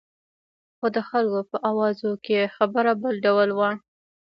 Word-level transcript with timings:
خو 0.77 0.87
د 0.95 0.97
خلکو 1.09 1.41
په 1.49 1.57
اوازو 1.69 2.11
کې 2.25 2.51
خبره 2.55 2.91
بل 3.01 3.15
ډول 3.25 3.49
وه. 3.57 3.71